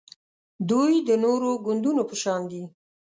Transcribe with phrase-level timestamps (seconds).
[0.69, 2.63] دوی د نورو ګوندونو په شان دي